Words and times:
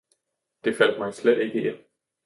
Det 0.63 0.75
faldt 0.75 0.99
mig 0.99 1.13
slet 1.13 1.39
ikke 1.41 1.69
ind! 1.69 1.79